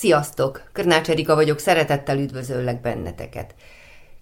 [0.00, 0.62] Sziasztok!
[0.72, 3.54] Körnács Erika vagyok, szeretettel üdvözöllek benneteket.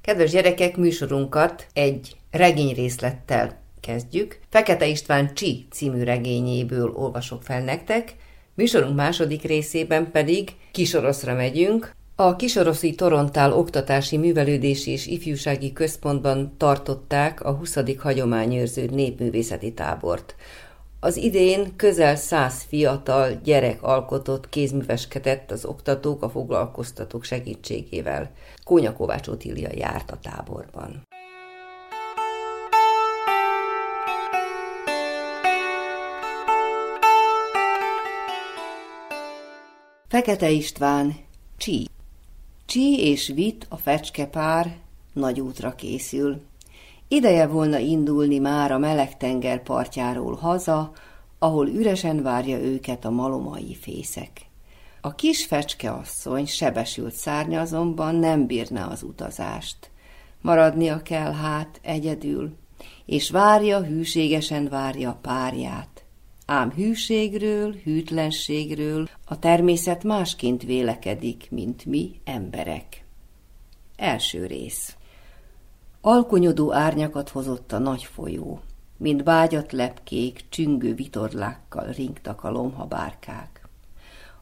[0.00, 4.38] Kedves gyerekek, műsorunkat egy regényrészlettel kezdjük.
[4.50, 8.14] Fekete István Csi című regényéből olvasok fel nektek,
[8.55, 17.45] műsorunk második részében pedig Kisoroszra megyünk, a Kisoroszi Torontál Oktatási Művelődési és Ifjúsági Központban tartották
[17.45, 17.77] a 20.
[17.98, 20.34] hagyományőrző népművészeti tábort.
[21.00, 28.30] Az idén közel száz fiatal gyerek alkotott kézműveskedett az oktatók, a foglalkoztatók segítségével.
[28.64, 31.02] Kónya Kovács Otília járt a táborban.
[40.08, 41.16] Fekete István,
[41.56, 41.86] Csí.
[42.66, 44.77] Csí és Vit, a fecskepár,
[45.12, 46.40] nagy útra készül.
[47.09, 50.92] Ideje volna indulni már a meleg tenger partjáról haza,
[51.39, 54.47] ahol üresen várja őket a malomai fészek.
[55.01, 56.01] A kis fecske
[56.47, 59.91] sebesült szárnya azonban nem bírna az utazást.
[60.41, 62.56] Maradnia kell hát egyedül,
[63.06, 66.05] és várja, hűségesen várja párját.
[66.47, 73.05] Ám hűségről, hűtlenségről a természet másként vélekedik, mint mi emberek.
[73.97, 74.97] Első rész
[76.11, 78.61] Alkonyodó árnyakat hozott a nagy folyó,
[78.97, 83.69] mint bágyat lepkék, csüngő vitorlákkal ringtak a lomhabárkák.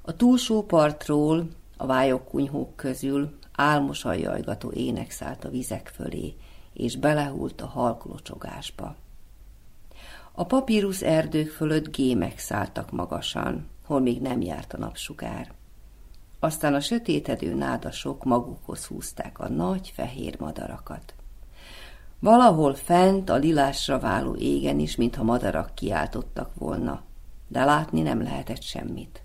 [0.03, 6.35] A túlsó partról, a vályokkunyhók közül álmosan jajgató ének szállt a vizek fölé,
[6.73, 8.97] és belehult a halklocsogásba.
[10.33, 15.53] A papírus erdők fölött gémek szálltak magasan, hol még nem járt a napsugár.
[16.41, 21.15] Aztán a sötétedő nádasok magukhoz húzták a nagy fehér madarakat.
[22.19, 27.03] Valahol fent a lilásra váló égen is, mintha madarak kiáltottak volna,
[27.49, 29.23] de látni nem lehetett semmit.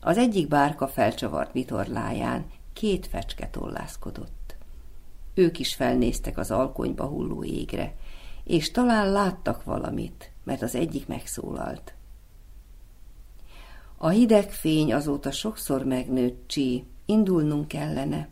[0.00, 4.56] Az egyik bárka felcsavart vitorláján két fecske tollászkodott.
[5.34, 7.94] Ők is felnéztek az alkonyba hulló égre,
[8.44, 11.94] és talán láttak valamit, mert az egyik megszólalt.
[13.96, 18.28] A hideg fény azóta sokszor megnőtt, Csí, indulnunk kellene.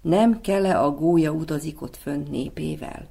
[0.00, 3.08] Nem kele a gólya utazik ott fönt népével?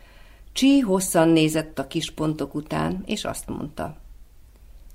[0.59, 3.96] Csí hosszan nézett a kis pontok után, és azt mondta.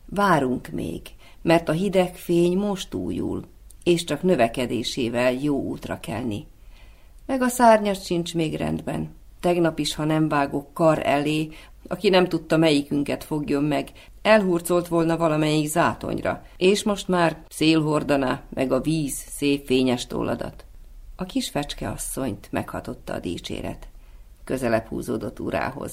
[0.07, 1.01] Várunk még,
[1.43, 3.45] mert a hideg fény most újul,
[3.83, 6.47] és csak növekedésével jó útra kelni.
[7.27, 9.15] Meg a szárnyas sincs még rendben.
[9.41, 11.49] Tegnap is, ha nem vágok kar elé,
[11.89, 13.91] aki nem tudta melyikünket fogjon meg,
[14.23, 20.65] elhurcolt volna valamelyik zátonyra, és most már szélhordaná meg a víz szép fényes tolladat.
[21.17, 23.89] A kis fecske asszonyt meghatotta a dicséret.
[24.45, 25.93] Közelebb húzódott urához.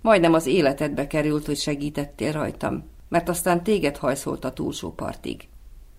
[0.00, 5.48] Majdnem az életedbe került, hogy segítettél rajtam, mert aztán téged hajszolt a túlsó partig.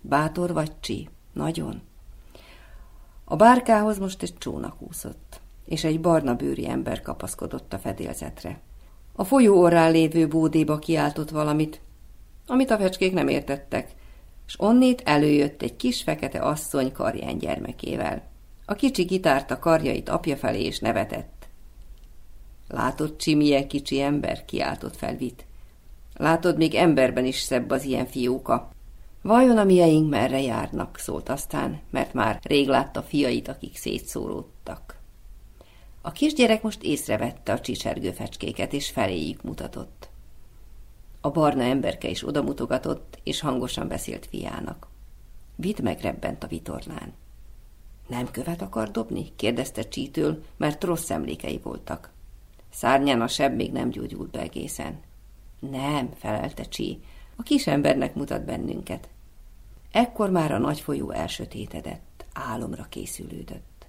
[0.02, 1.10] Bátor vagy, Csi?
[1.34, 1.82] Nagyon.
[3.24, 8.60] A bárkához most egy csónak úszott, és egy barna bőri ember kapaszkodott a fedélzetre.
[9.16, 11.82] A folyó orrán lévő bódéba kiáltott valamit,
[12.48, 13.92] amit a fecskék nem értettek,
[14.48, 18.24] és onnét előjött egy kis fekete asszony karján gyermekével.
[18.66, 21.37] A kicsi gitárta karjait apja felé és nevetett.
[22.68, 24.46] Látod, Csi, kicsi ember?
[24.46, 25.46] kiáltott fel Vit.
[26.14, 28.70] Látod, még emberben is szebb az ilyen fióka.
[29.22, 35.00] Vajon a mieink merre járnak, szólt aztán, mert már rég látta fiait, akik szétszóródtak.
[36.02, 40.10] A kisgyerek most észrevette a csicsergő fecskéket, és feléjük mutatott.
[41.22, 44.88] A barna emberke is odamutogatott, és hangosan beszélt fiának.
[45.56, 47.14] Vidd megrebbent a vitorlán.
[48.08, 49.32] Nem követ akar dobni?
[49.36, 52.12] kérdezte Csítől, mert rossz emlékei voltak.
[52.70, 55.00] Szárnyán a seb még nem gyógyult be egészen.
[55.60, 57.00] Nem, felelte Csí,
[57.36, 59.10] a kis embernek mutat bennünket.
[59.92, 63.88] Ekkor már a nagy folyó elsötétedett, álomra készülődött.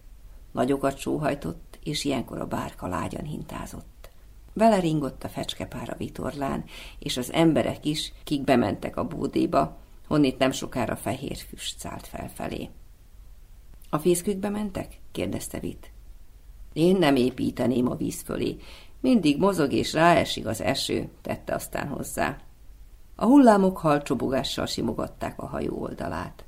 [0.52, 4.10] Nagyokat sóhajtott, és ilyenkor a bárka lágyan hintázott.
[4.52, 6.64] Vele ringott a fecskepár a vitorlán,
[6.98, 9.76] és az emberek is, kik bementek a bódéba,
[10.06, 12.68] honnét nem sokára fehér füst szállt felfelé.
[13.90, 15.00] A fészkükbe mentek?
[15.12, 15.90] kérdezte Vit.
[16.78, 18.56] Én nem építeném a víz fölé.
[19.00, 22.36] Mindig mozog és ráesik az eső, tette aztán hozzá.
[23.16, 26.44] A hullámok halcsobogással simogatták a hajó oldalát.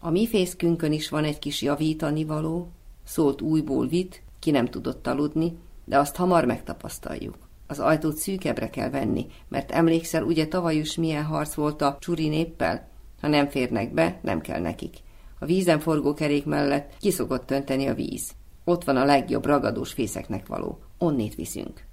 [0.00, 2.68] A mi fészkünkön is van egy kis javítani való,
[3.04, 7.36] szólt újból vit, ki nem tudott aludni, de azt hamar megtapasztaljuk.
[7.66, 12.28] Az ajtót szűkebbre kell venni, mert emlékszel, ugye tavaly is milyen harc volt a csuri
[12.28, 12.88] néppel?
[13.20, 14.96] Ha nem férnek be, nem kell nekik.
[15.38, 18.36] A vízen forgó kerék mellett kiszokott tönteni a víz.
[18.68, 20.78] Ott van a legjobb ragadós fészeknek való.
[20.98, 21.84] Onnét viszünk.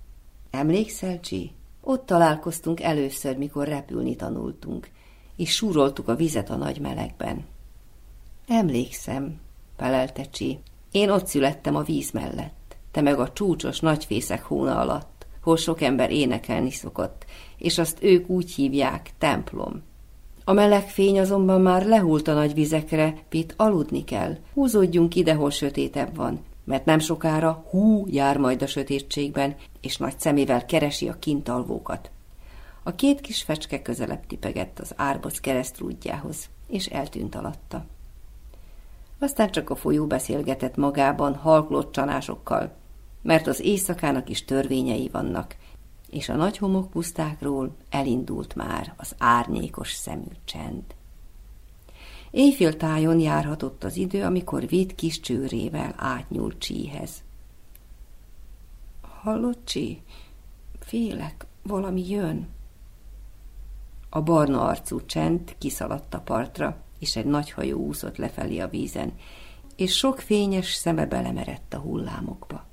[0.51, 1.51] Emlékszel, Csi?
[1.81, 4.89] Ott találkoztunk először, mikor repülni tanultunk,
[5.35, 7.45] és súroltuk a vizet a nagy melegben.
[8.47, 9.39] Emlékszem,
[9.77, 10.59] felelte Csi.
[10.91, 15.81] Én ott születtem a víz mellett, te meg a csúcsos nagyfészek hóna alatt, hol sok
[15.81, 17.25] ember énekelni szokott,
[17.57, 19.83] és azt ők úgy hívják templom.
[20.43, 24.37] A meleg fény azonban már lehult a nagy vizekre, Pit aludni kell.
[24.53, 30.19] Húzódjunk ide, hol sötétebb van, mert nem sokára hú jár majd a sötétségben, és nagy
[30.19, 32.11] szemével keresi a kintalvókat.
[32.83, 37.85] A két kis fecske közelebb tipegett az árboc keresztrúdjához, és eltűnt alatta.
[39.19, 42.75] Aztán csak a folyó beszélgetett magában halklott csanásokkal,
[43.21, 45.55] mert az éjszakának is törvényei vannak,
[46.09, 50.83] és a nagy homokpusztákról elindult már az árnyékos szemű csend.
[52.35, 57.23] Éjfél tájon járhatott az idő, amikor véd kis csőrével átnyúlt Csíhez.
[59.01, 60.01] Hallott, Csí?
[60.79, 62.47] Félek, valami jön.
[64.09, 69.13] A barna arcú csend kiszaladt a partra, és egy nagy hajó úszott lefelé a vízen,
[69.75, 72.65] és sok fényes szeme belemerett a hullámokba.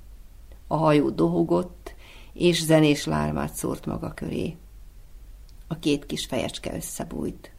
[0.67, 1.95] A hajó dohogott,
[2.33, 4.57] és zenés lármát szórt maga köré.
[5.67, 7.52] A két kis fejecske összebújt.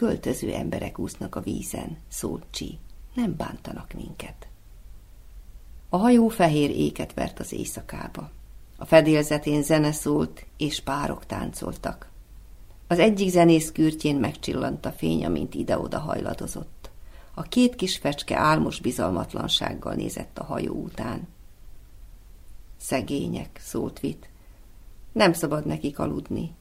[0.00, 2.78] Költöző emberek úsznak a vízen, szólt Csi.
[3.14, 4.48] Nem bántanak minket.
[5.88, 8.30] A hajó fehér éket vert az éjszakába.
[8.76, 12.10] A fedélzetén zene szólt, és párok táncoltak.
[12.86, 16.90] Az egyik zenész kürtjén megcsillant a fény, amint ide-oda hajladozott.
[17.34, 21.28] A két kis fecske álmos bizalmatlansággal nézett a hajó után.
[22.76, 24.30] Szegények, szólt Vit.
[25.12, 26.54] Nem szabad nekik aludni.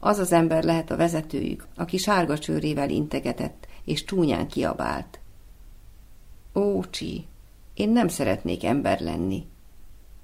[0.00, 5.20] Az az ember lehet a vezetőjük, aki sárga csőrével integetett, és csúnyán kiabált.
[6.54, 7.26] Ó, Csi,
[7.74, 9.46] én nem szeretnék ember lenni.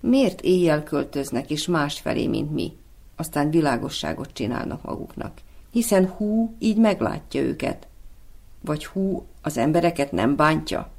[0.01, 2.77] Miért éjjel költöznek, és másfelé, mint mi?
[3.17, 5.41] Aztán világosságot csinálnak maguknak,
[5.71, 7.87] hiszen hú így meglátja őket.
[8.61, 10.91] Vagy hú az embereket nem bántja?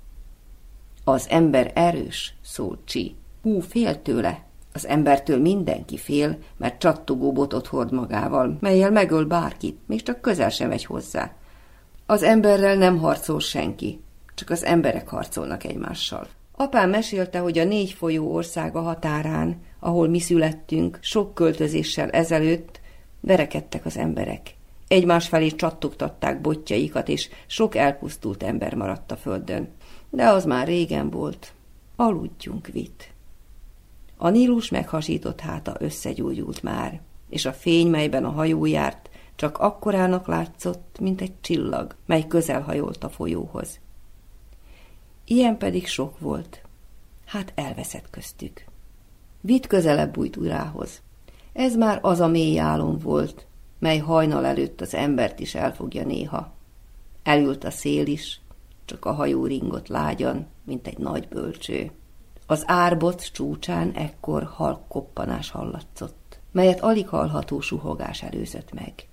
[1.03, 3.15] Az ember erős, szólt Csi.
[3.41, 4.44] Hú fél tőle.
[4.75, 10.49] Az embertől mindenki fél, mert csattogó botot hord magával, melyel megöl bárkit, még csak közel
[10.49, 11.31] sem megy hozzá.
[12.05, 14.01] Az emberrel nem harcol senki,
[14.33, 16.27] csak az emberek harcolnak egymással.
[16.51, 22.79] Apám mesélte, hogy a négy folyó országa határán, ahol mi születtünk, sok költözéssel ezelőtt
[23.19, 24.55] verekedtek az emberek.
[24.87, 29.69] Egymás felé csattogtatták botjaikat, és sok elpusztult ember maradt a földön.
[30.09, 31.53] De az már régen volt.
[31.95, 33.14] Aludjunk, Vit.
[34.17, 40.27] A Nílus meghasított háta összegyújult már, és a fény, melyben a hajó járt, csak akkorának
[40.27, 43.79] látszott, mint egy csillag, mely közel hajolt a folyóhoz.
[45.25, 46.61] Ilyen pedig sok volt.
[47.25, 48.65] Hát elveszett köztük.
[49.41, 51.01] Vitt közelebb bújt urához.
[51.53, 53.47] Ez már az a mély álom volt,
[53.79, 56.53] mely hajnal előtt az embert is elfogja néha.
[57.23, 58.41] Elült a szél is,
[58.85, 61.91] csak a hajó ringott lágyan, mint egy nagy bölcső.
[62.47, 69.07] Az árbot csúcsán ekkor halk koppanás hallatszott, melyet alig hallható suhogás előzött meg.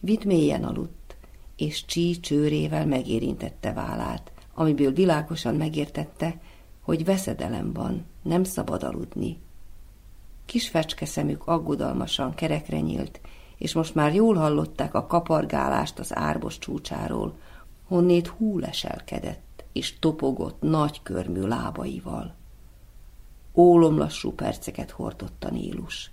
[0.00, 1.16] Vid mélyen aludt,
[1.56, 6.40] és csí csőrével megérintette vállát, amiből világosan megértette,
[6.80, 9.40] hogy veszedelem van, nem szabad aludni.
[10.46, 13.20] Kis fecske szemük aggodalmasan kerekre nyílt,
[13.58, 17.36] és most már jól hallották a kapargálást az árbos csúcsáról,
[17.86, 22.38] honnét hú leselkedett, és topogott nagy körmű lábaival.
[23.54, 26.10] Ólomlassú perceket hordott a Nílus.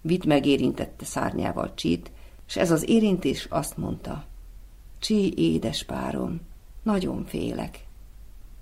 [0.00, 2.10] Vit megérintette szárnyával Csit,
[2.46, 4.24] és ez az érintés azt mondta,
[4.98, 6.40] Csi, édes párom,
[6.82, 7.86] nagyon félek.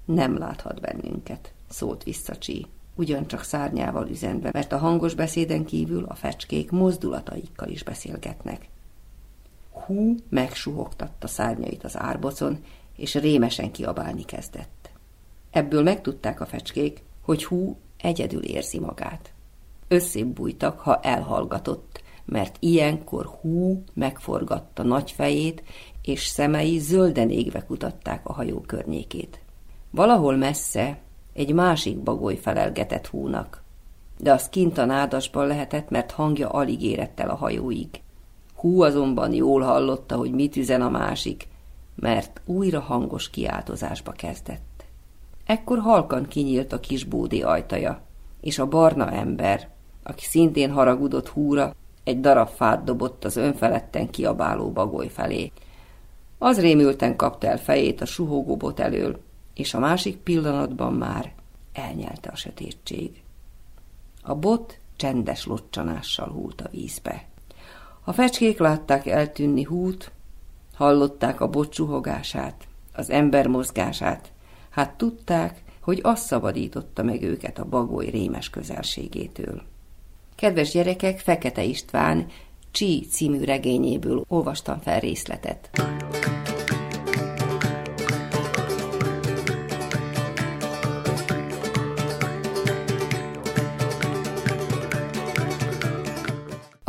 [0.05, 6.15] Nem láthat bennünket, szólt vissza Csi, ugyancsak szárnyával üzenve, mert a hangos beszéden kívül a
[6.15, 8.69] fecskék mozdulataikkal is beszélgetnek.
[9.71, 12.65] Hú megsuhogtatta szárnyait az árbocon,
[12.97, 14.91] és rémesen kiabálni kezdett.
[15.51, 19.33] Ebből megtudták a fecskék, hogy hú egyedül érzi magát.
[19.89, 25.63] Összébb bújtak, ha elhallgatott, mert ilyenkor hú megforgatta nagy fejét,
[26.03, 29.41] és szemei zölden égve kutatták a hajó környékét.
[29.91, 30.99] Valahol messze
[31.33, 33.63] egy másik bagoly felelgetett húnak,
[34.19, 37.89] de az kint a nádasban lehetett, mert hangja alig érett el a hajóig.
[38.55, 41.49] Hú azonban jól hallotta, hogy mit üzen a másik,
[41.95, 44.70] mert újra hangos kiáltozásba kezdett.
[45.51, 48.03] Ekkor halkan kinyílt a kis bódi ajtaja,
[48.41, 49.69] és a barna ember,
[50.03, 55.53] aki szintén haragudott húra, egy darab fát dobott az önfeledten kiabáló bagoly felé.
[56.39, 59.21] Az rémülten kapta el fejét a suhogó bot elől,
[59.55, 61.33] és a másik pillanatban már
[61.73, 63.23] elnyelte a sötétség.
[64.23, 67.25] A bot csendes locsanással húlt a vízbe.
[68.05, 70.13] A fecskék látták eltűnni hút,
[70.75, 74.33] hallották a bot suhogását, az ember mozgását,
[74.71, 79.63] hát tudták, hogy az szabadította meg őket a bagoly rémes közelségétől.
[80.35, 82.27] Kedves gyerekek, Fekete István
[82.71, 85.71] Csi című regényéből olvastam fel részletet.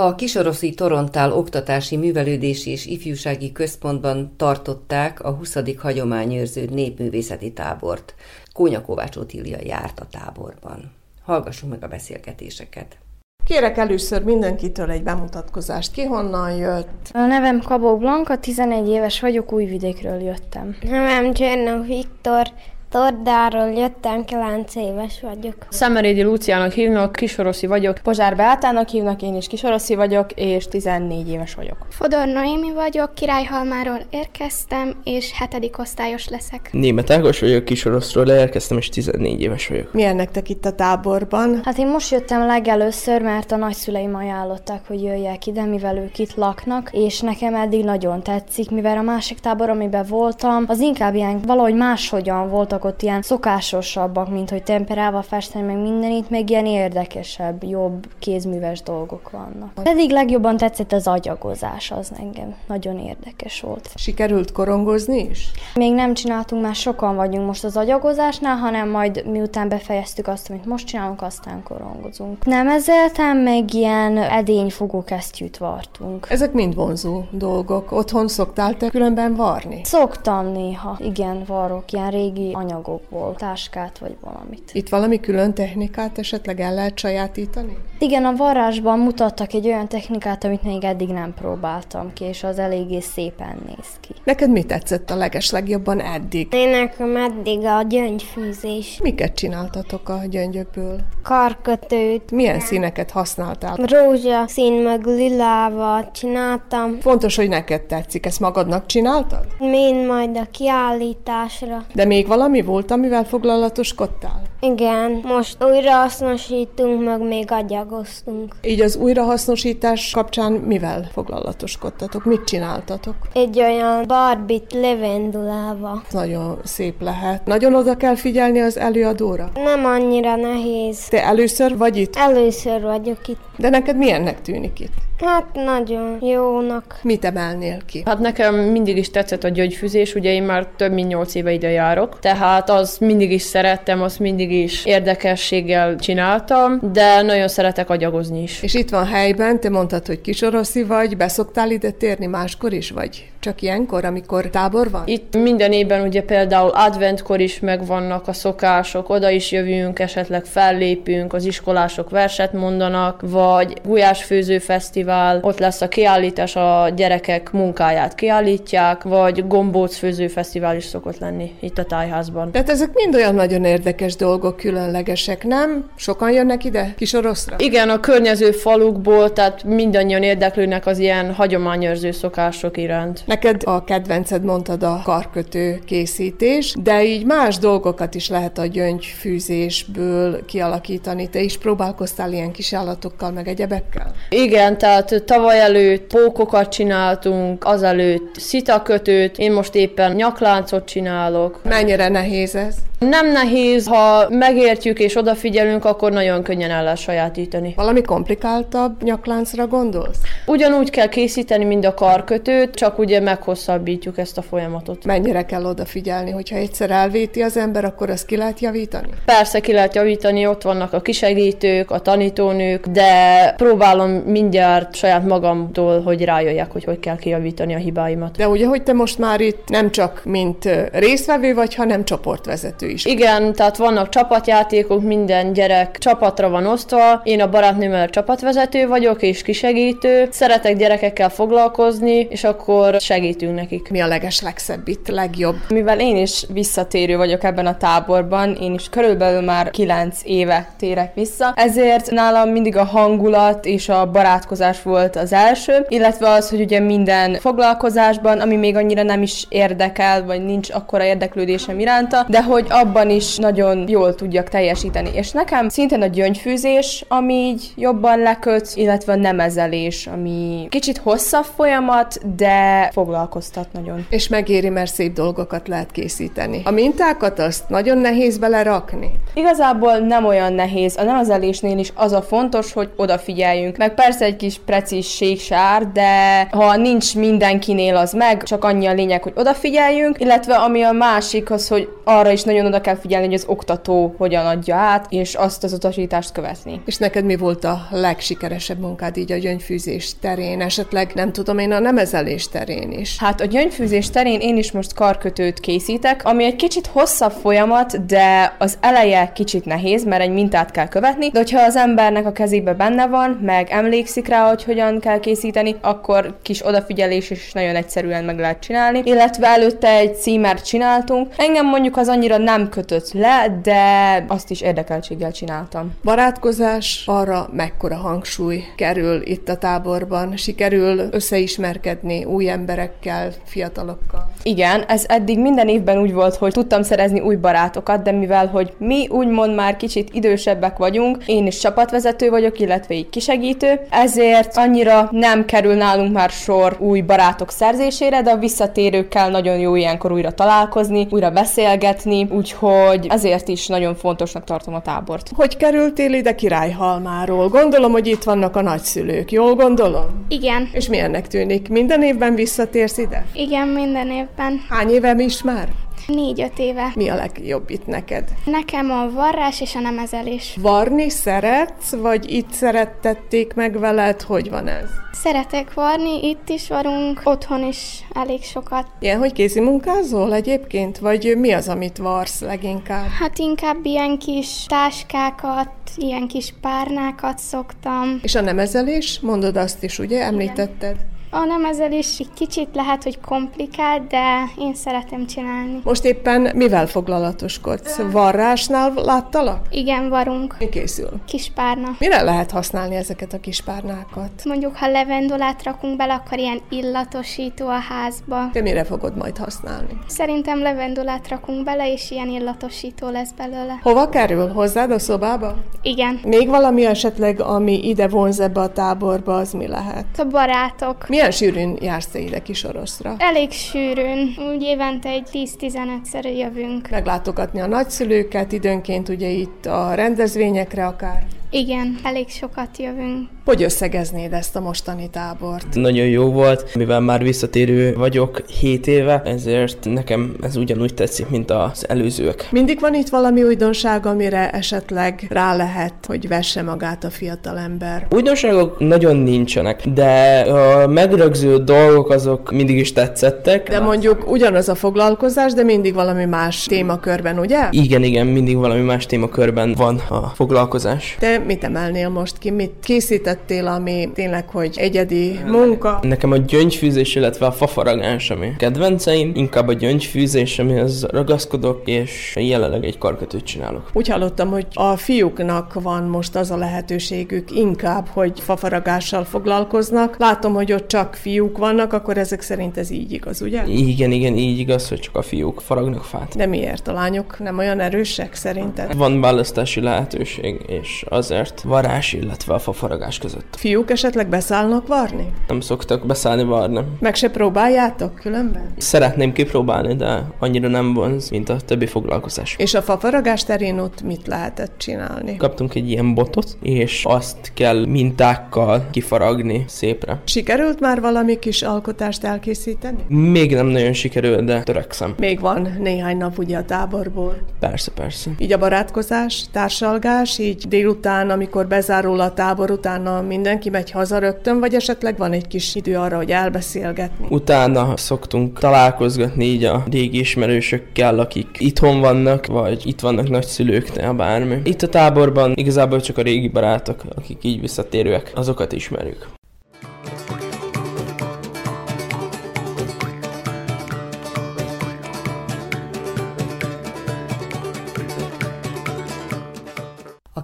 [0.01, 5.57] A Kisoroszi Torontál Oktatási Művelődési és Ifjúsági Központban tartották a 20.
[5.77, 8.15] hagyományőrző népművészeti tábort.
[8.53, 10.91] Kónya Kovács Otília járt a táborban.
[11.23, 12.97] Hallgassunk meg a beszélgetéseket.
[13.45, 15.91] Kérek először mindenkitől egy bemutatkozást.
[15.91, 17.09] Ki honnan jött?
[17.13, 20.75] A nevem Kabó Blanka, 11 éves vagyok, Újvidékről jöttem.
[20.81, 22.47] Nevem Csernok Viktor,
[22.91, 25.55] Tordáról jöttem, 9 éves vagyok.
[25.69, 27.97] Szemerédi Luciának hívnak, kisoroszi vagyok.
[28.03, 31.77] Pozsár Beátának hívnak, én is kisoroszi vagyok, és 14 éves vagyok.
[31.89, 36.69] Fodor Noémi vagyok, Királyhalmáról érkeztem, és hetedik osztályos leszek.
[36.71, 39.93] Német Ágos vagyok, kisoroszról érkeztem, és 14 éves vagyok.
[39.93, 41.61] Milyen nektek itt a táborban?
[41.63, 46.35] Hát én most jöttem legelőször, mert a nagyszüleim ajánlották, hogy jöjjek ide, mivel ők itt
[46.35, 51.41] laknak, és nekem eddig nagyon tetszik, mivel a másik tábor, amiben voltam, az inkább ilyen
[51.45, 56.49] valahogy máshogyan voltak voltak ott ilyen szokásosabbak, mint hogy temperálva festeni, meg minden, itt meg
[56.49, 59.73] ilyen érdekesebb, jobb, kézműves dolgok vannak.
[59.83, 63.89] Pedig legjobban tetszett az agyagozás, az engem nagyon érdekes volt.
[63.95, 65.51] Sikerült korongozni is?
[65.73, 70.65] Még nem csináltunk, már sokan vagyunk most az agyagozásnál, hanem majd miután befejeztük azt, amit
[70.65, 72.45] most csinálunk, aztán korongozunk.
[72.45, 76.27] Nem ezeltem, meg ilyen edényfogó kesztyűt vartunk.
[76.29, 77.91] Ezek mind vonzó dolgok.
[77.91, 79.81] Otthon szoktál te különben varni?
[79.83, 84.69] Szoktam néha, igen, varok ilyen régi anyag anyagokból, táskát vagy valamit.
[84.73, 87.77] Itt valami külön technikát esetleg el lehet sajátítani?
[88.03, 92.59] Igen, a varázsban mutattak egy olyan technikát, amit még eddig nem próbáltam ki, és az
[92.59, 94.13] eléggé szépen néz ki.
[94.23, 96.53] Neked mi tetszett a leges legjobban eddig?
[96.53, 98.99] Én nekem eddig a gyöngyfűzés.
[99.03, 100.99] Miket csináltatok a gyöngyökből?
[101.23, 102.31] Karkötőt.
[102.31, 103.75] Milyen színeket használtál?
[103.75, 106.99] Rózsaszín meg lilával csináltam.
[106.99, 108.25] Fontos, hogy neked tetszik.
[108.25, 109.45] Ezt magadnak csináltad?
[109.59, 111.85] Mind majd a kiállításra.
[111.93, 114.41] De még valami volt, amivel foglalatoskodtál?
[114.59, 117.51] Igen, most újrahasznosítunk, meg még
[117.91, 118.55] agyagoztunk.
[118.61, 122.25] Így az újrahasznosítás kapcsán mivel foglalatoskodtatok?
[122.25, 123.15] Mit csináltatok?
[123.33, 126.03] Egy olyan barbit levendulával.
[126.11, 127.45] Nagyon szép lehet.
[127.45, 129.51] Nagyon oda kell figyelni az előadóra?
[129.53, 131.07] Nem annyira nehéz.
[131.07, 132.15] Te először vagy itt?
[132.15, 133.39] Először vagyok itt.
[133.57, 134.93] De neked milyennek tűnik itt?
[135.25, 136.99] Hát nagyon jónak.
[137.01, 138.03] Mit emelnél ki?
[138.05, 141.69] Hát nekem mindig is tetszett a gyógyfűzés, ugye én már több mint nyolc éve ide
[141.69, 147.47] járok, tehát az mindig is szerettem, azt mindig is érdekességgel csináltam, de nagyon
[147.81, 148.61] szeretek agyagozni is.
[148.61, 153.31] És itt van helyben, te mondtad, hogy kisoroszi vagy, beszoktál ide térni máskor is, vagy
[153.41, 155.03] csak ilyenkor, amikor tábor van?
[155.05, 161.33] Itt minden évben ugye például adventkor is megvannak a szokások, oda is jövünk, esetleg fellépünk,
[161.33, 169.03] az iskolások verset mondanak, vagy gulyásfőző fesztivál, ott lesz a kiállítás, a gyerekek munkáját kiállítják,
[169.03, 172.51] vagy gombócfőző fesztivál is szokott lenni itt a tájházban.
[172.51, 175.89] Tehát ezek mind olyan nagyon érdekes dolgok, különlegesek, nem?
[175.95, 177.55] Sokan jönnek ide Kisoroszra?
[177.59, 183.23] Igen, a környező falukból, tehát mindannyian érdeklődnek az ilyen hagyományőrző szokások iránt.
[183.31, 190.45] Neked a kedvenced mondtad a karkötő készítés, de így más dolgokat is lehet a gyöngyfűzésből
[190.45, 191.29] kialakítani.
[191.29, 194.11] Te is próbálkoztál ilyen kis állatokkal, meg egyebekkel?
[194.29, 201.63] Igen, tehát tavaly előtt pókokat csináltunk, azelőtt szitakötőt, én most éppen nyakláncot csinálok.
[201.63, 202.75] Mennyire nehéz ez?
[203.09, 207.73] Nem nehéz, ha megértjük és odafigyelünk, akkor nagyon könnyen el lehet sajátítani.
[207.75, 210.17] Valami komplikáltabb nyakláncra gondolsz?
[210.45, 215.05] Ugyanúgy kell készíteni, mint a karkötőt, csak ugye meghosszabbítjuk ezt a folyamatot.
[215.05, 219.09] Mennyire kell odafigyelni, hogyha egyszer elvéti az ember, akkor azt ki lehet javítani?
[219.25, 226.01] Persze ki lehet javítani, ott vannak a kisegítők, a tanítónők, de próbálom mindjárt saját magamtól,
[226.01, 228.37] hogy rájöjjek, hogy hogy kell kijavítani a hibáimat.
[228.37, 233.05] De ugye, hogy te most már itt nem csak mint résztvevő vagy, hanem csoportvezető is.
[233.05, 237.21] Igen, tehát vannak csapatjátékok, minden gyerek csapatra van osztva.
[237.23, 240.27] Én a barátnőmmel csapatvezető vagyok, és kisegítő.
[240.31, 243.89] Szeretek gyerekekkel foglalkozni, és akkor segítünk nekik.
[243.89, 245.55] Mi a leges legszebb itt, legjobb?
[245.69, 251.13] Mivel én is visszatérő vagyok ebben a táborban, én is körülbelül már 9 éve térek
[251.13, 256.61] vissza, ezért nálam mindig a hangulat és a barátkozás volt az első, illetve az, hogy
[256.61, 262.43] ugye minden foglalkozásban, ami még annyira nem is érdekel, vagy nincs akkora érdeklődésem iránta, de
[262.43, 265.09] hogy abban is nagyon jól tudjak teljesíteni.
[265.13, 271.45] És nekem szintén a gyöngyfűzés, ami így jobban leköt, illetve a nemezelés, ami kicsit hosszabb
[271.55, 274.05] folyamat, de foglalkoztat nagyon.
[274.09, 276.61] És megéri, mert szép dolgokat lehet készíteni.
[276.65, 279.11] A mintákat azt nagyon nehéz belerakni?
[279.33, 280.97] Igazából nem olyan nehéz.
[280.97, 283.77] A nemezelésnél is az a fontos, hogy odafigyeljünk.
[283.77, 288.93] Meg persze egy kis precízség sár, de ha nincs mindenkinél az meg, csak annyi a
[288.93, 293.25] lényeg, hogy odafigyeljünk, illetve ami a másik az, hogy arra is nagyon oda kell figyelni,
[293.25, 296.81] hogy az oktató hogyan adja át, és azt az utasítást követni.
[296.85, 301.71] És neked mi volt a legsikeresebb munkád így a gyöngyfűzés terén, esetleg nem tudom én
[301.71, 303.17] a nemezelés terén is?
[303.17, 308.55] Hát a gyöngyfűzés terén én is most karkötőt készítek, ami egy kicsit hosszabb folyamat, de
[308.59, 312.73] az eleje kicsit nehéz, mert egy mintát kell követni, de hogyha az embernek a kezébe
[312.73, 318.23] benne van, meg emlékszik rá, hogy hogyan kell készíteni, akkor kis odafigyelés is nagyon egyszerűen
[318.23, 319.01] meg lehet csinálni.
[319.03, 321.33] Illetve előtte egy címert csináltunk.
[321.37, 325.93] Engem mondjuk az annyira nem kötött le, de azt is érdekeltséggel csináltam.
[326.03, 330.37] Barátkozás, arra mekkora hangsúly kerül itt a táborban?
[330.37, 334.31] Sikerül összeismerkedni új emberekkel, fiatalokkal?
[334.43, 338.73] Igen, ez eddig minden évben úgy volt, hogy tudtam szerezni új barátokat, de mivel, hogy
[338.77, 345.09] mi úgymond már kicsit idősebbek vagyunk, én is csapatvezető vagyok, illetve így kisegítő, ezért annyira
[345.11, 350.31] nem kerül nálunk már sor új barátok szerzésére, de a visszatérőkkel nagyon jó ilyenkor újra
[350.31, 355.31] találkozni, újra beszélgetni, úgyhogy ezért is nagyon fontosnak tartom a tábort.
[355.35, 357.47] Hogy kerültél ide Királyhalmáról?
[357.47, 360.25] Gondolom, hogy itt vannak a nagyszülők, jól gondolom?
[360.27, 360.69] Igen.
[360.71, 361.69] És milyennek tűnik?
[361.69, 363.25] Minden évben visszatérsz ide?
[363.33, 364.61] Igen, minden évben.
[364.69, 365.67] Hány éve is már?
[366.07, 366.91] Négy-öt éve.
[366.95, 368.29] Mi a legjobb itt neked?
[368.45, 370.57] Nekem a varrás és a nemezelés.
[370.61, 374.21] Varni szeretsz, vagy itt szerettették meg veled?
[374.21, 374.89] Hogy van ez?
[375.11, 378.87] Szeretek varni, itt is varunk, otthon is elég sokat.
[378.99, 380.97] Ilyen, hogy kézi munkázol egyébként?
[380.97, 383.07] Vagy mi az, amit varsz leginkább?
[383.19, 388.19] Hát inkább ilyen kis táskákat, ilyen kis párnákat szoktam.
[388.21, 389.19] És a nemezelés?
[389.19, 390.23] Mondod azt is, ugye?
[390.23, 390.95] Említetted?
[391.33, 395.79] A nemezelés egy kicsit lehet, hogy komplikált, de én szeretem csinálni.
[395.83, 397.99] Most éppen mivel foglalatoskodsz?
[398.11, 399.65] Varrásnál láttalak?
[399.69, 400.55] Igen, varunk.
[400.59, 401.09] Mi készül?
[401.25, 401.95] Kis párna.
[401.99, 404.29] Mire lehet használni ezeket a kis párnákat?
[404.43, 408.49] Mondjuk, ha levendulát rakunk bele, akkor ilyen illatosító a házba.
[408.51, 409.97] Te mire fogod majd használni?
[410.07, 413.79] Szerintem levendulát rakunk bele, és ilyen illatosító lesz belőle.
[413.81, 414.47] Hova kerül?
[414.47, 415.55] Hozzád a szobába?
[415.81, 416.19] Igen.
[416.23, 420.05] Még valami esetleg, ami ide vonz ebbe a táborba, az mi lehet?
[420.17, 421.09] A barátok.
[421.21, 423.15] Milyen sűrűn jársz ide kis oroszra?
[423.17, 424.33] Elég sűrűn.
[424.53, 426.89] Úgy évente egy 10-15-szer jövünk.
[426.89, 431.23] Meglátogatni a nagyszülőket, időnként ugye itt a rendezvényekre akár.
[431.53, 433.27] Igen, elég sokat jövünk.
[433.45, 435.65] Hogy összegeznéd ezt a mostani tábort?
[435.73, 441.51] Nagyon jó volt, mivel már visszatérő vagyok 7 éve, ezért nekem ez ugyanúgy tetszik, mint
[441.51, 442.47] az előzők.
[442.51, 448.07] Mindig van itt valami újdonság, amire esetleg rá lehet, hogy vesse magát a fiatal ember.
[448.09, 453.69] Újdonságok nagyon nincsenek, de a megrögző dolgok azok mindig is tetszettek.
[453.69, 457.67] De mondjuk ugyanaz a foglalkozás, de mindig valami más témakörben, ugye?
[457.71, 461.15] Igen, igen, mindig valami más témakörben van a foglalkozás.
[461.19, 462.51] Te mit emelnél most ki?
[462.51, 465.99] Mit készítettél, ami tényleg, hogy egyedi munka?
[466.01, 472.83] Nekem a gyöngyfűzés, illetve a fafaragás, ami kedvenceim, inkább a gyöngyfűzés, amihez ragaszkodok, és jelenleg
[472.83, 473.89] egy karkötőt csinálok.
[473.93, 480.15] Úgy hallottam, hogy a fiúknak van most az a lehetőségük inkább, hogy fafaragással foglalkoznak.
[480.19, 483.63] Látom, hogy ott csak fiúk vannak, akkor ezek szerint ez így igaz, ugye?
[483.65, 486.35] Igen, igen, így igaz, hogy csak a fiúk faragnak fát.
[486.35, 486.87] De miért?
[486.87, 488.97] A lányok nem olyan erősek szerinted?
[488.97, 493.55] Van választási lehetőség, és azért varás, illetve a fafaragás között.
[493.57, 495.33] Fiúk esetleg beszállnak varni?
[495.47, 496.79] Nem szoktak beszállni varni.
[496.99, 498.73] Meg se próbáljátok különben?
[498.77, 502.55] Szeretném kipróbálni, de annyira nem vonz, mint a többi foglalkozás.
[502.57, 505.37] És a fafaragás terén ott mit lehetett csinálni?
[505.37, 510.21] Kaptunk egy ilyen botot, és azt kell mintákkal kifaragni szépre.
[510.25, 513.03] Sikerült már valami kis alkotást elkészíteni?
[513.07, 515.13] Még nem nagyon sikerült, de törekszem.
[515.17, 517.37] Még van néhány nap ugye a táborból.
[517.59, 518.31] Persze, persze.
[518.37, 524.17] Így a barátkozás, társalgás, így délután után, amikor bezárul a tábor, utána mindenki megy haza
[524.17, 527.25] rögtön, vagy esetleg van egy kis idő arra, hogy elbeszélgetni?
[527.29, 534.61] Utána szoktunk találkozgatni így a régi ismerősökkel, akik itthon vannak, vagy itt vannak nagyszülőknél, bármi.
[534.63, 539.39] Itt a táborban igazából csak a régi barátok, akik így visszatérőek, azokat ismerjük.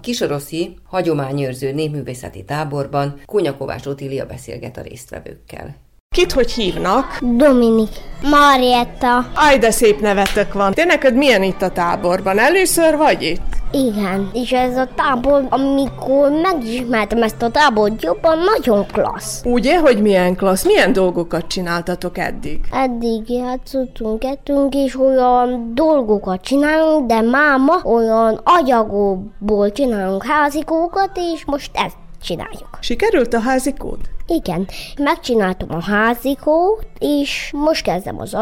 [0.07, 5.75] Kisoroszi hagyományőrző népművészeti táborban Kunyakovás Otília beszélget a résztvevőkkel.
[6.15, 7.19] Kit hogy hívnak?
[7.21, 7.89] Dominik.
[8.21, 9.31] Marietta.
[9.33, 10.73] Aj, de szép nevetek van.
[10.73, 12.39] Te neked milyen itt a táborban?
[12.39, 13.56] Először vagy itt?
[13.71, 19.41] Igen, és ez a tábor, amikor megismertem ezt a tábort jobban, nagyon klassz.
[19.45, 20.65] Ugye, hogy milyen klassz?
[20.65, 22.59] Milyen dolgokat csináltatok eddig?
[22.71, 31.71] Eddig játszottunk, ettünk, és olyan dolgokat csinálunk, de máma olyan agyagokból csinálunk házikókat, és most
[31.73, 32.69] ezt csináljuk.
[32.79, 33.99] Sikerült a házikód?
[34.27, 34.67] Igen,
[34.99, 38.33] megcsináltam a házikót, és most kezdem az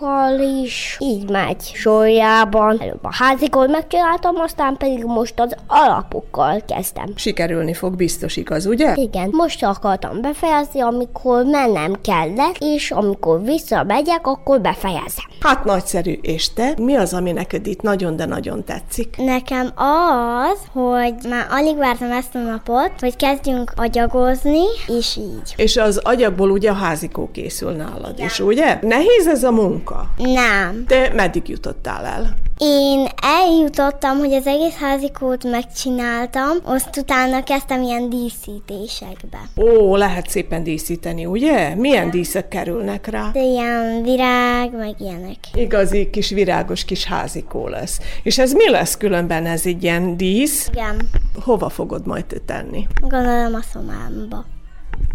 [0.00, 2.76] alapok is, így megy sorjában.
[2.80, 7.06] Előbb a házikót megcsináltam, aztán pedig most az alapokkal kezdtem.
[7.14, 8.92] Sikerülni fog, biztos igaz, ugye?
[8.94, 15.24] Igen, most akartam befejezni, amikor mennem kellett, és amikor visszamegyek, akkor befejezem.
[15.40, 16.74] Hát nagyszerű, és te?
[16.78, 19.16] Mi az, ami neked itt nagyon, de nagyon tetszik?
[19.16, 25.54] Nekem az, hogy már alig vártam ezt a napot, hogy kezdjünk agyagozni, és így.
[25.56, 28.26] És az agyagból ugye a házikó készül nálad Igen.
[28.26, 28.78] is, ugye?
[28.82, 29.85] Nehéz ez a munka?
[29.86, 30.10] Munka?
[30.16, 30.84] Nem.
[30.86, 32.34] De meddig jutottál el?
[32.58, 39.38] Én eljutottam, hogy az egész házikót megcsináltam, azt utána kezdtem ilyen díszítésekbe.
[39.56, 41.74] Ó, lehet szépen díszíteni, ugye?
[41.74, 43.30] Milyen díszek kerülnek rá?
[43.32, 45.36] De ilyen virág, meg ilyenek.
[45.54, 48.00] Igazi kis virágos kis házikó lesz.
[48.22, 50.68] És ez mi lesz különben ez egy ilyen dísz?
[50.72, 51.08] Igen.
[51.42, 52.86] Hova fogod majd tenni?
[53.00, 54.44] Gondolom a szomámba.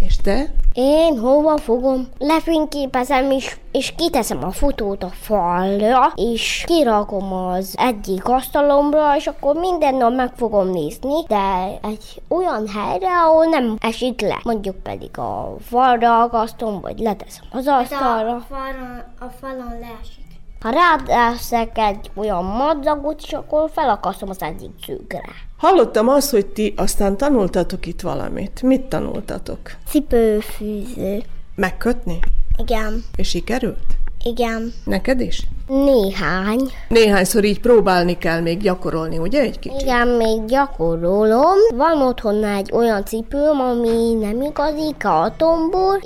[0.05, 0.45] És te?
[0.73, 2.07] Én hova fogom?
[2.17, 9.55] Lefényképezem is, és kiteszem a fotót a falra, és kirakom az egyik asztalomra, és akkor
[9.55, 14.39] minden nap meg fogom nézni, de egy olyan helyre, ahol nem esik le.
[14.43, 18.35] Mondjuk pedig a falra akasztom, vagy leteszem az asztalra.
[18.35, 20.21] A falon, a falon leesik.
[20.61, 25.23] Ha ráteszek egy olyan madzagot, és akkor felakasztom az egyik szűkre.
[25.61, 28.61] Hallottam azt, hogy ti aztán tanultatok itt valamit.
[28.61, 29.59] Mit tanultatok?
[29.89, 31.23] Cipőfűző.
[31.55, 32.19] Megkötni?
[32.57, 33.03] Igen.
[33.15, 33.85] És sikerült?
[34.23, 34.73] Igen.
[34.85, 35.47] Neked is?
[35.67, 36.59] Néhány.
[36.87, 39.81] Néhányszor így próbálni kell még gyakorolni, ugye egy kicsit?
[39.81, 41.57] Igen, még gyakorolom.
[41.75, 45.99] Van otthon egy olyan cipőm, ami nem igazi kartonból,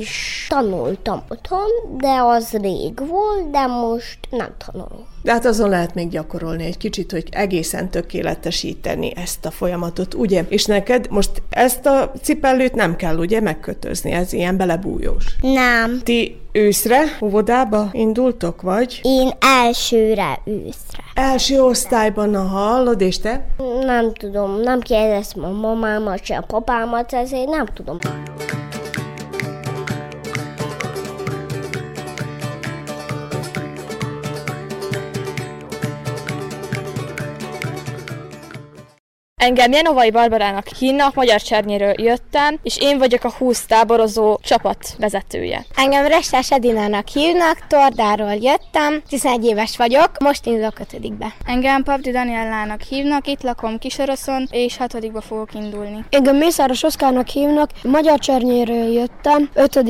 [0.00, 5.06] és tanultam otthon, de az rég volt, de most nem tanulom.
[5.22, 10.44] De hát azon lehet még gyakorolni egy kicsit, hogy egészen tökéletesíteni ezt a folyamatot, ugye?
[10.48, 15.24] És neked most ezt a cipellőt nem kell ugye megkötözni, ez ilyen belebújós.
[15.40, 16.00] Nem.
[16.04, 19.00] Ti őszre, óvodába indultok, vagy?
[19.02, 21.02] Én elsőre őszre.
[21.14, 23.46] Első osztályban, a hallod, és te?
[23.80, 27.98] Nem tudom, nem kérdeztem a mamámat, se a papámat, ezért nem tudom.
[39.40, 45.64] Engem Jenovai Barbarának hívnak, Magyar Csernyéről jöttem, és én vagyok a 20 táborozó csapat vezetője.
[45.74, 51.34] Engem Restás Edinának hívnak, Tordáról jöttem, 11 éves vagyok, most indulok 5 be.
[51.46, 56.04] Engem Papdi Daniellának hívnak, itt lakom Kisoroszon, és 6 fogok indulni.
[56.10, 59.80] Engem Mészáros Oszkárnak hívnak, Magyar Csernyéről jöttem, 5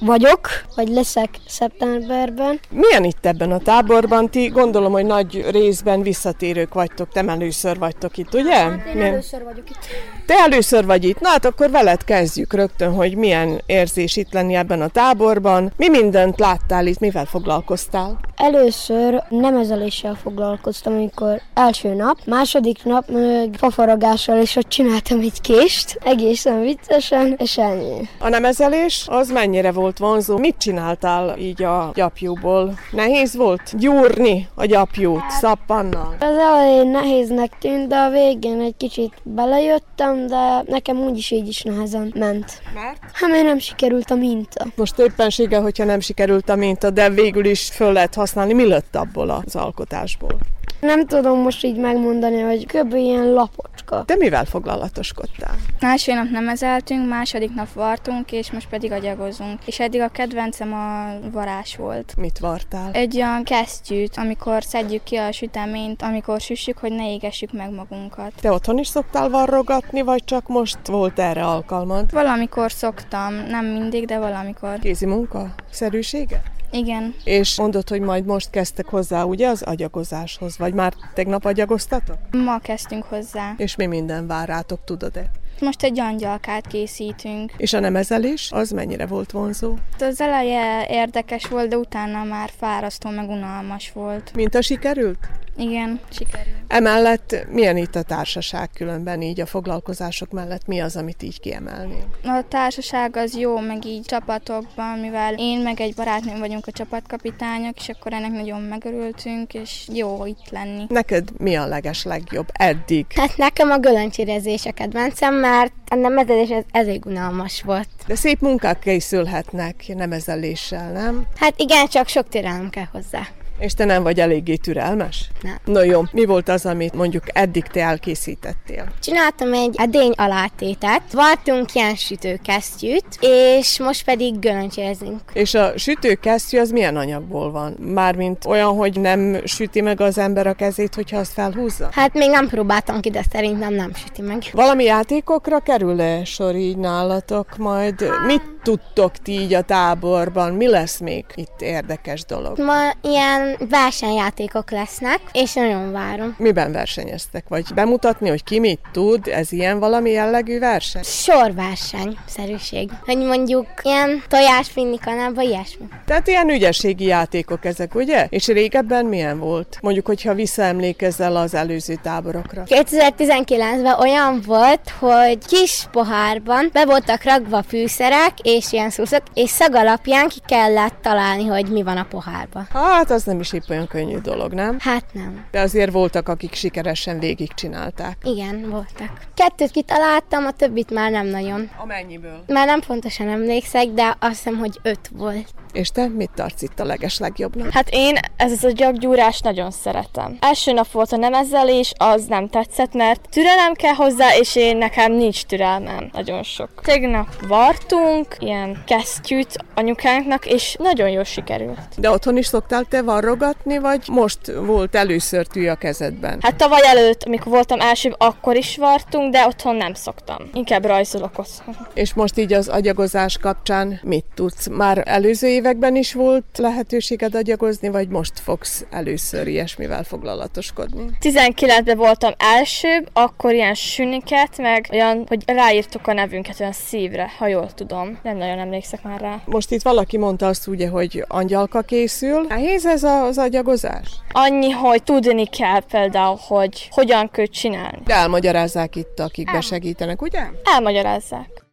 [0.00, 2.60] vagyok, vagy leszek szeptemberben.
[2.70, 4.30] Milyen itt ebben a táborban?
[4.30, 8.86] Ti gondolom, hogy nagy részben visszatérők vagytok, te először vagytok itt, ugye?
[8.88, 9.12] Én milyen?
[9.12, 9.78] először vagyok itt.
[10.26, 11.20] Te először vagy itt.
[11.20, 15.72] Na hát akkor veled kezdjük rögtön, hogy milyen érzés itt lenni ebben a táborban.
[15.76, 18.18] Mi mindent láttál itt, mivel foglalkoztál?
[18.38, 25.98] Először nemezeléssel foglalkoztam, amikor első nap, második nap meg fafaragással, és ott csináltam egy kést,
[26.02, 28.08] egészen viccesen, és ennyi.
[28.18, 30.38] A nemezelés az mennyire volt vonzó?
[30.38, 32.78] Mit csináltál így a gyapjúból?
[32.90, 36.16] Nehéz volt gyúrni a gyapjút szappannal?
[36.20, 41.62] Az elején nehéznek tűnt, de a végén egy kicsit belejöttem, de nekem úgyis így is
[41.62, 42.62] nehezen ment.
[42.74, 42.98] Mert?
[43.12, 44.66] Hát mert nem sikerült a minta.
[44.76, 48.96] Most éppenséggel, hogyha nem sikerült a minta, de végül is föl lehet használni, mi lett
[48.96, 50.38] abból az alkotásból?
[50.80, 52.94] Nem tudom most így megmondani, hogy kb.
[52.94, 54.02] ilyen lapocska.
[54.06, 55.54] De mivel foglalatoskodtál?
[55.80, 59.58] Első nap nem ezeltünk, második nap vartunk, és most pedig agyagozunk.
[59.64, 62.14] És eddig a kedvencem a varás volt.
[62.16, 62.90] Mit vartál?
[62.92, 68.32] Egy olyan kesztyűt, amikor szedjük ki a süteményt, amikor süssük, hogy ne égessük meg magunkat.
[68.40, 72.12] Te otthon is szoktál varrogatni, vagy csak most volt erre alkalmad?
[72.12, 74.78] Valamikor szoktam, nem mindig, de valamikor.
[74.78, 75.54] Kézi munka?
[75.70, 76.42] Szerűsége?
[76.70, 77.14] Igen.
[77.24, 82.18] És mondod, hogy majd most kezdtek hozzá, ugye, az agyagozáshoz, vagy már tegnap agyagoztatok?
[82.30, 83.54] Ma kezdtünk hozzá.
[83.56, 85.30] És mi minden vár rátok, tudod-e?
[85.60, 87.52] Most egy angyalkát készítünk.
[87.56, 89.74] És a nemezelés, az mennyire volt vonzó?
[89.98, 94.32] Az eleje érdekes volt, de utána már fárasztó, meg unalmas volt.
[94.34, 95.18] Mint a sikerült?
[95.58, 96.56] Igen, sikerült.
[96.68, 100.66] Emellett milyen itt a társaság különben így a foglalkozások mellett?
[100.66, 101.98] Mi az, amit így kiemelni?
[102.22, 107.78] A társaság az jó, meg így csapatokban, mivel én meg egy barátnőm vagyunk a csapatkapitányok,
[107.78, 110.84] és akkor ennek nagyon megörültünk, és jó itt lenni.
[110.88, 113.06] Neked mi a leges legjobb eddig?
[113.14, 117.88] Hát nekem a gölöncsérezés a kedvencem, mert a nemezelés ez elég unalmas volt.
[118.06, 121.26] De szép munkák készülhetnek nemezeléssel, nem?
[121.36, 123.28] Hát igen, csak sok türelem kell hozzá.
[123.58, 125.30] És te nem vagy eléggé türelmes?
[125.42, 125.58] Nem.
[125.64, 128.84] No jó, mi volt az, amit mondjuk eddig te elkészítettél?
[129.02, 135.20] Csináltam egy edény alátétet, vartunk ilyen sütőkesztyűt, és most pedig gölöncsézünk.
[135.32, 137.76] És a sütőkesztyű az milyen anyagból van?
[137.94, 141.88] Mármint olyan, hogy nem süti meg az ember a kezét, hogyha azt felhúzza?
[141.92, 144.42] Hát még nem próbáltam ki, de szerintem nem süti meg.
[144.52, 148.04] Valami játékokra kerül-e sor így nálatok majd?
[148.26, 150.52] Mit tudtok ti így a táborban?
[150.52, 152.58] Mi lesz még itt érdekes dolog?
[152.58, 156.34] Ma ilyen versenyjátékok lesznek, és nagyon várom.
[156.38, 157.44] Miben versenyeztek?
[157.48, 159.26] Vagy bemutatni, hogy ki mit tud?
[159.26, 161.02] Ez ilyen valami jellegű verseny?
[161.02, 162.90] Sorverseny, szerűség.
[163.04, 165.84] Hogy mondjuk ilyen tojás finni kanába, ilyesmi.
[166.06, 168.26] Tehát ilyen ügyességi játékok ezek, ugye?
[168.30, 169.78] És régebben milyen volt?
[169.80, 172.62] Mondjuk, hogyha visszaemlékezel az előző táborokra.
[172.66, 179.74] 2019-ben olyan volt, hogy kis pohárban be voltak ragva fűszerek és ilyen szuszok, és szag
[179.74, 182.68] alapján ki kellett találni, hogy mi van a pohárban.
[182.72, 184.76] Hát az nem is épp olyan könnyű dolog, nem?
[184.80, 185.46] Hát nem.
[185.50, 188.16] De azért voltak, akik sikeresen végigcsinálták.
[188.22, 189.20] Igen, voltak.
[189.34, 191.70] Kettőt kitaláltam, a többit már nem nagyon.
[191.82, 192.44] Amennyiből?
[192.46, 195.48] Már nem pontosan emlékszek, de azt hiszem, hogy öt volt.
[195.72, 197.70] És te mit tartsz itt a leges legjobbnak?
[197.70, 200.36] Hát én ez az a gyaggyúrás nagyon szeretem.
[200.40, 205.12] Első nap volt a nemezelés, az nem tetszett, mert türelem kell hozzá, és én nekem
[205.12, 206.10] nincs türelmem.
[206.12, 206.68] Nagyon sok.
[206.82, 211.78] Tegnap vartunk ilyen kesztyűt anyukánknak, és nagyon jól sikerült.
[211.96, 216.38] De otthon is szoktál te varrogatni, vagy most volt először tű a kezedben?
[216.42, 220.36] Hát tavaly előtt, amikor voltam első, akkor is vartunk, de otthon nem szoktam.
[220.52, 221.76] Inkább rajzolok otthon.
[221.94, 224.68] És most így az agyagozás kapcsán mit tudsz?
[224.68, 231.04] Már előző években is volt lehetőséged agyagozni, vagy most fogsz először ilyesmivel foglalatoskodni?
[231.20, 237.46] 19-ben voltam első, akkor ilyen süniket, meg olyan, hogy ráírtuk a nevünket olyan szívre, ha
[237.46, 238.18] jól tudom.
[238.22, 239.42] Nem nagyon emlékszek már rá.
[239.44, 242.46] Most itt valaki mondta azt ugye, hogy angyalka készül.
[242.48, 244.08] Nehéz ez az agyagozás?
[244.32, 247.98] Annyi, hogy tudni kell például, hogy hogyan kell csinálni.
[248.04, 250.42] De elmagyarázzák itt, akik besegítenek, ugye?
[250.64, 251.66] Elmagyarázzák.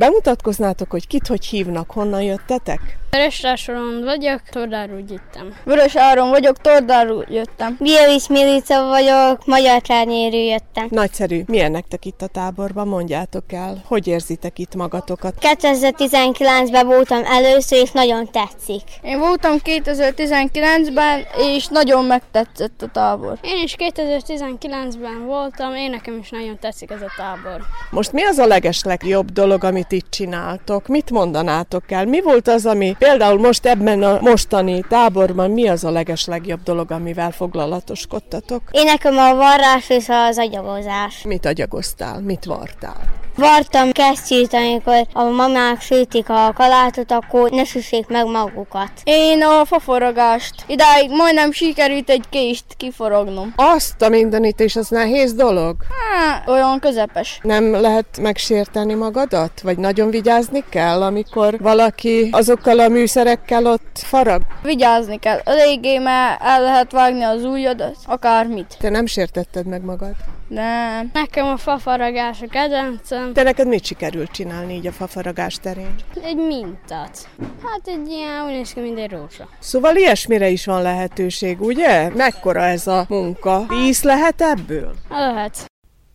[0.00, 2.98] Bemutatkoznátok, hogy kit hogy hívnak, honnan jöttetek?
[3.14, 5.54] Vörös Rásoron vagyok, Tordáról jöttem.
[5.64, 7.76] Vörös Áron vagyok, Tordáról jöttem.
[7.80, 10.86] Bielis Milica vagyok, Magyar Csárnyéről jöttem.
[10.90, 11.42] Nagyszerű.
[11.46, 12.88] Milyen nektek itt a táborban?
[12.88, 13.82] Mondjátok el.
[13.86, 15.34] Hogy érzitek itt magatokat?
[15.40, 18.82] 2019-ben voltam először, és nagyon tetszik.
[19.02, 23.38] Én voltam 2019-ben, és nagyon megtetszett a tábor.
[23.42, 27.60] Én is 2019-ben voltam, én nekem is nagyon tetszik ez a tábor.
[27.90, 30.86] Most mi az a leges legjobb dolog, amit itt csináltok?
[30.86, 32.04] Mit mondanátok el?
[32.04, 36.62] Mi volt az, ami például most ebben a mostani táborban mi az a leges legjobb
[36.62, 38.62] dolog, amivel foglalatoskodtatok?
[38.70, 41.22] Én nekem a varrás és az agyagozás.
[41.22, 42.20] Mit agyagoztál?
[42.20, 43.23] Mit vartál?
[43.36, 48.90] Vartam kesztyűt, amikor a mamák sütik a kalátot, akkor ne süssék meg magukat.
[49.04, 50.54] Én a faforogást.
[50.66, 53.52] Idáig majdnem sikerült egy kést kiforognom.
[53.56, 55.76] Azt a mindenit, és az nehéz dolog?
[56.00, 57.38] Há, olyan közepes.
[57.42, 59.60] Nem lehet megsérteni magadat?
[59.62, 64.42] Vagy nagyon vigyázni kell, amikor valaki azokkal a műszerekkel ott farag?
[64.62, 65.40] Vigyázni kell.
[65.44, 68.76] Eléggé, mert el lehet vágni az ujjadat, akármit.
[68.80, 70.12] Te nem sértetted meg magad?
[70.48, 71.10] Nem.
[71.12, 73.32] Nekem a fafaragás a kedvencem.
[73.32, 75.94] Te neked mit sikerült csinálni így a fafaragás terén?
[76.22, 77.28] Egy mintát.
[77.62, 79.48] Hát egy ilyen, úgy néz ki, mint egy rózsa.
[79.58, 82.08] Szóval ilyesmire is van lehetőség, ugye?
[82.08, 83.66] Mekkora ez a munka?
[83.68, 84.94] Tíz lehet ebből?
[85.08, 85.70] Lehet.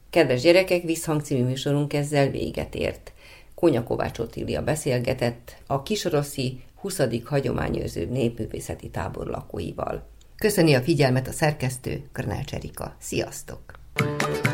[0.09, 3.11] Kedves gyerekek, Visszhang című műsorunk ezzel véget ért.
[3.55, 7.01] Kónya Kovács Otília beszélgetett a Kisroszi 20.
[7.23, 10.07] hagyományőrző népművészeti tábor lakóival.
[10.37, 12.95] Köszöni a figyelmet a szerkesztő, Körnál Cserika.
[12.99, 13.78] Sziasztok!
[13.99, 14.48] Thank you.